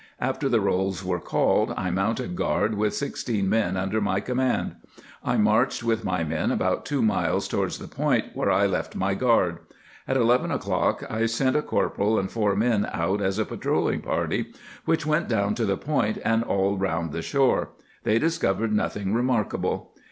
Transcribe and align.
After 0.19 0.49
the 0.49 0.61
rolls 0.61 1.05
were 1.05 1.19
called 1.19 1.75
I 1.77 1.91
mounted 1.91 2.35
guard 2.35 2.73
with 2.73 2.95
sixteen 2.95 3.47
men 3.47 3.77
under 3.77 4.01
my 4.01 4.19
command. 4.19 4.77
I 5.23 5.37
marched 5.37 5.83
with 5.83 6.03
my 6.03 6.23
men 6.23 6.49
about 6.49 6.87
2 6.87 7.03
miles 7.03 7.47
towards 7.47 7.77
the 7.77 7.87
Point, 7.87 8.25
where 8.35 8.49
I 8.51 8.65
left 8.65 8.95
my 8.95 9.13
guard. 9.13 9.59
At 10.07 10.17
ii 10.17 10.23
o'clk 10.23 11.03
I 11.07 11.27
sent 11.27 11.55
a 11.55 11.61
corporal 11.61 12.17
and 12.17 12.31
four 12.31 12.55
men 12.55 12.89
out 12.91 13.21
as 13.21 13.37
a 13.37 13.45
patroUing 13.45 14.01
party, 14.01 14.51
which 14.85 15.05
went 15.05 15.29
down 15.29 15.53
to 15.53 15.65
the 15.67 15.77
Point 15.77 16.17
and 16.25 16.41
all 16.43 16.79
round 16.79 17.11
the 17.11 17.21
shore. 17.21 17.69
They 18.03 18.17
discovered 18.17 18.73
nothing 18.73 19.13
remarkable. 19.13 19.93